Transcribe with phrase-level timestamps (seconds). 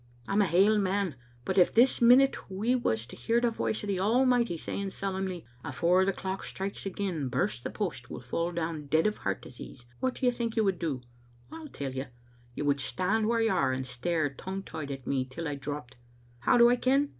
[0.27, 1.13] Tm a hale man,
[1.45, 5.45] but if this minute we was to hear the voice o* the Almighty saying solemnly,
[5.55, 9.43] * Afore the clock strikes again, Birse, the post, will fall down dead of heart
[9.43, 11.01] disease,' what do you think you would do?
[11.51, 12.05] TU tell you.
[12.55, 15.97] You would stand whaur you are, and stare, tongue tied, at me till I dropped.
[16.39, 17.09] How do I ken?